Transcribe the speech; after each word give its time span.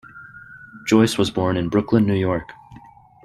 Joyce 0.83 1.19
was 1.19 1.29
born 1.29 1.57
in 1.57 1.69
Brooklyn, 1.69 2.07
New 2.07 2.15
York. 2.15 2.53